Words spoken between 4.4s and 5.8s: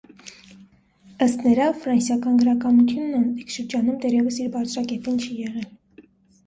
իր բարձրակետին չի եղել։